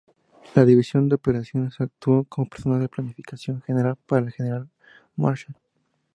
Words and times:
La 0.55 0.65
División 0.65 1.07
de 1.09 1.13
Operaciones 1.17 1.79
actuó 1.79 2.23
como 2.23 2.49
personal 2.49 2.79
de 2.79 2.89
planificación 2.89 3.61
general 3.61 3.97
para 4.07 4.25
el 4.25 4.31
General 4.31 4.67
Marshall. 5.15 5.55